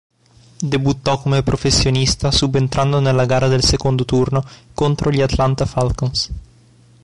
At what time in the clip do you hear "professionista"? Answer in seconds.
1.43-2.31